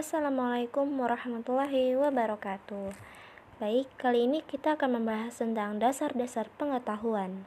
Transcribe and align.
Assalamualaikum 0.00 0.96
warahmatullahi 0.96 1.92
wabarakatuh. 1.92 2.96
Baik, 3.60 3.84
kali 4.00 4.24
ini 4.24 4.40
kita 4.40 4.80
akan 4.80 4.96
membahas 4.96 5.36
tentang 5.36 5.76
dasar-dasar 5.76 6.48
pengetahuan. 6.56 7.44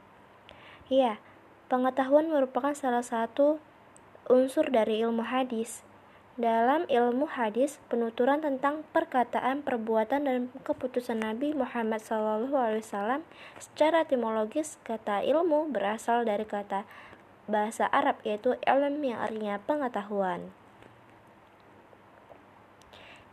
Ya, 0.86 1.18
pengetahuan 1.66 2.30
merupakan 2.30 2.70
salah 2.78 3.02
satu 3.02 3.58
unsur 4.30 4.70
dari 4.70 5.02
ilmu 5.02 5.26
hadis. 5.26 5.82
Dalam 6.38 6.86
ilmu 6.86 7.26
hadis, 7.26 7.82
penuturan 7.90 8.38
tentang 8.38 8.86
perkataan, 8.94 9.66
perbuatan, 9.66 10.22
dan 10.22 10.54
keputusan 10.62 11.26
Nabi 11.26 11.58
Muhammad 11.58 12.06
SAW 12.06 13.26
secara 13.58 14.06
etimologis 14.06 14.78
kata 14.86 15.26
ilmu 15.26 15.74
berasal 15.74 16.22
dari 16.22 16.46
kata 16.46 16.86
bahasa 17.50 17.90
Arab 17.90 18.22
yaitu 18.22 18.54
ilm 18.62 19.02
yang 19.02 19.18
artinya 19.18 19.58
pengetahuan. 19.58 20.54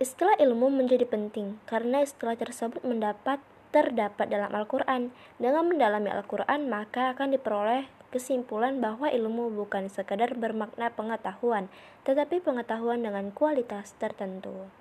Istilah 0.01 0.33
ilmu 0.41 0.73
menjadi 0.73 1.05
penting 1.05 1.61
karena 1.69 2.01
istilah 2.01 2.33
tersebut 2.33 2.81
mendapat 2.81 3.37
terdapat 3.69 4.33
dalam 4.33 4.49
Al-Quran. 4.49 5.13
Dengan 5.37 5.69
mendalami 5.69 6.09
Al-Quran, 6.09 6.73
maka 6.73 7.13
akan 7.13 7.37
diperoleh 7.37 7.85
kesimpulan 8.09 8.81
bahwa 8.81 9.13
ilmu 9.13 9.53
bukan 9.53 9.93
sekadar 9.93 10.33
bermakna 10.33 10.89
pengetahuan, 10.89 11.69
tetapi 12.01 12.41
pengetahuan 12.41 13.05
dengan 13.05 13.29
kualitas 13.29 13.93
tertentu. 14.01 14.73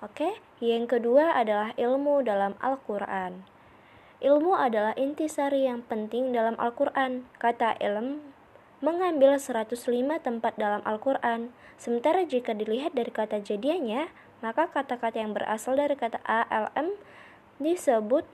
Oke, 0.00 0.40
yang 0.64 0.88
kedua 0.88 1.36
adalah 1.36 1.76
ilmu 1.76 2.24
dalam 2.24 2.56
Al-Quran. 2.64 3.44
Ilmu 4.24 4.56
adalah 4.56 4.96
intisari 4.96 5.68
yang 5.68 5.84
penting 5.84 6.32
dalam 6.32 6.56
Al-Quran. 6.56 7.28
Kata 7.36 7.76
ilm 7.84 8.31
mengambil 8.82 9.38
105 9.38 9.78
tempat 10.20 10.52
dalam 10.58 10.82
Al-Quran. 10.82 11.54
Sementara 11.78 12.26
jika 12.26 12.52
dilihat 12.52 12.92
dari 12.92 13.08
kata 13.08 13.40
jadiannya, 13.40 14.10
maka 14.42 14.68
kata-kata 14.68 15.22
yang 15.22 15.32
berasal 15.32 15.78
dari 15.78 15.94
kata 15.94 16.18
ALM 16.26 16.98
disebut 17.62 18.26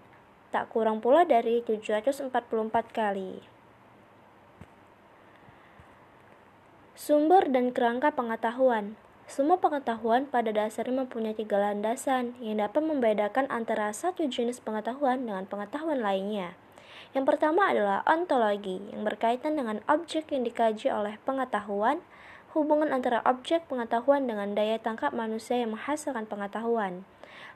tak 0.48 0.72
kurang 0.72 1.04
pula 1.04 1.28
dari 1.28 1.60
744 1.60 2.32
kali. 2.90 3.44
Sumber 6.96 7.46
dan 7.52 7.70
kerangka 7.70 8.10
pengetahuan 8.10 8.96
semua 9.28 9.60
pengetahuan 9.60 10.24
pada 10.24 10.48
dasarnya 10.56 11.04
mempunyai 11.04 11.36
tiga 11.36 11.60
landasan 11.60 12.32
yang 12.40 12.64
dapat 12.64 12.80
membedakan 12.80 13.44
antara 13.52 13.92
satu 13.92 14.24
jenis 14.24 14.56
pengetahuan 14.56 15.20
dengan 15.20 15.44
pengetahuan 15.44 16.00
lainnya. 16.00 16.56
Yang 17.16 17.24
pertama 17.34 17.72
adalah 17.72 18.04
ontologi, 18.04 18.84
yang 18.92 19.04
berkaitan 19.04 19.56
dengan 19.56 19.80
objek 19.88 20.28
yang 20.28 20.44
dikaji 20.44 20.92
oleh 20.92 21.16
pengetahuan, 21.24 22.04
hubungan 22.52 22.92
antara 22.92 23.24
objek 23.24 23.64
pengetahuan 23.68 24.28
dengan 24.28 24.52
daya 24.52 24.76
tangkap 24.76 25.16
manusia 25.16 25.60
yang 25.60 25.72
menghasilkan 25.72 26.28
pengetahuan. 26.28 27.08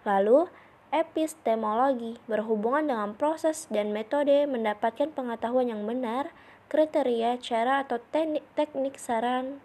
Lalu, 0.09 0.49
epistemologi 0.93 2.21
berhubungan 2.29 2.85
dengan 2.85 3.11
proses 3.17 3.69
dan 3.73 3.97
metode 3.97 4.45
mendapatkan 4.45 5.09
pengetahuan 5.13 5.73
yang 5.73 5.85
benar, 5.89 6.33
kriteria, 6.69 7.41
cara 7.41 7.85
atau 7.85 8.01
teknik, 8.13 8.45
teknik 8.57 8.97
saran, 8.97 9.61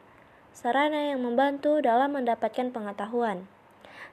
sarana 0.55 1.15
yang 1.15 1.23
membantu 1.23 1.79
dalam 1.83 2.15
mendapatkan 2.15 2.71
pengetahuan. 2.71 3.47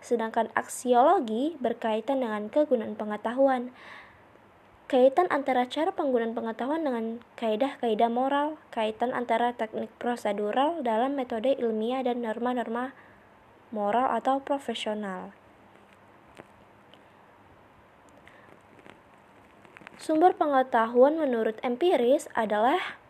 Sedangkan 0.05 0.53
aksiologi 0.53 1.57
berkaitan 1.63 2.21
dengan 2.21 2.53
kegunaan 2.53 2.93
pengetahuan. 2.93 3.73
Kaitan 4.85 5.33
antara 5.33 5.65
cara 5.65 5.97
penggunaan 5.97 6.37
pengetahuan 6.37 6.85
dengan 6.85 7.25
kaidah-kaidah 7.41 8.13
moral, 8.13 8.61
kaitan 8.69 9.17
antara 9.17 9.57
teknik 9.57 9.89
prosedural 9.97 10.85
dalam 10.85 11.17
metode 11.17 11.57
ilmiah 11.57 12.05
dan 12.05 12.21
norma-norma 12.21 12.93
moral 13.73 14.13
atau 14.13 14.45
profesional. 14.45 15.33
Sumber 19.97 20.37
pengetahuan 20.37 21.17
menurut 21.17 21.57
empiris 21.65 22.29
adalah 22.37 23.01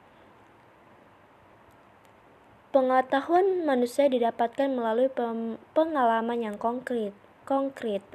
pengetahuan 2.71 3.67
manusia 3.67 4.07
didapatkan 4.07 4.71
melalui 4.71 5.11
pengalaman 5.75 6.39
yang 6.39 6.55
konkret. 6.55 7.11
Konkret. 7.43 8.07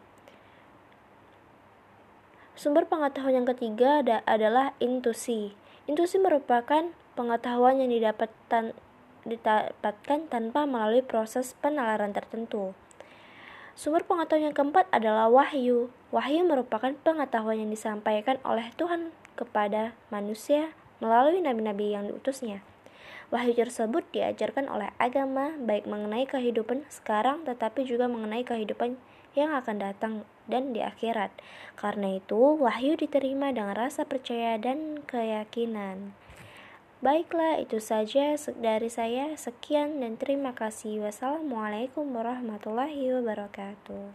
Sumber 2.59 2.83
pengetahuan 2.91 3.39
yang 3.39 3.47
ketiga 3.55 4.03
ada, 4.03 4.19
adalah 4.27 4.75
intuisi. 4.83 5.55
Intuisi 5.87 6.19
merupakan 6.19 6.91
pengetahuan 7.15 7.79
yang 7.79 7.87
didapatkan, 7.87 8.75
didapatkan 9.23 10.19
tanpa 10.27 10.67
melalui 10.67 10.99
proses 10.99 11.55
penalaran 11.63 12.11
tertentu. 12.11 12.75
Sumber 13.79 14.03
pengetahuan 14.03 14.51
yang 14.51 14.55
keempat 14.59 14.91
adalah 14.91 15.31
wahyu. 15.31 15.87
Wahyu 16.11 16.43
merupakan 16.43 16.91
pengetahuan 16.99 17.63
yang 17.63 17.71
disampaikan 17.71 18.43
oleh 18.43 18.75
Tuhan 18.75 19.15
kepada 19.39 19.95
manusia 20.11 20.75
melalui 20.99 21.39
nabi-nabi 21.39 21.95
yang 21.95 22.11
diutusnya. 22.11 22.59
Wahyu 23.29 23.53
tersebut 23.53 24.01
diajarkan 24.09 24.66
oleh 24.66 24.90
agama 24.97 25.53
baik 25.62 25.85
mengenai 25.85 26.25
kehidupan 26.25 26.81
sekarang 26.90 27.45
tetapi 27.45 27.85
juga 27.85 28.09
mengenai 28.09 28.41
kehidupan 28.41 28.97
yang 29.38 29.53
akan 29.53 29.78
datang 29.78 30.13
dan 30.50 30.73
di 30.73 30.81
akhirat. 30.81 31.29
Karena 31.78 32.18
itu, 32.18 32.57
wahyu 32.57 32.97
diterima 32.97 33.53
dengan 33.53 33.78
rasa 33.78 34.01
percaya 34.09 34.57
dan 34.57 35.06
keyakinan. 35.06 36.18
Baiklah, 37.00 37.62
itu 37.62 37.79
saja 37.79 38.35
dari 38.59 38.89
saya. 38.91 39.31
Sekian 39.38 40.03
dan 40.03 40.19
terima 40.19 40.51
kasih. 40.51 41.00
Wassalamualaikum 41.06 42.09
warahmatullahi 42.12 43.13
wabarakatuh. 43.16 44.12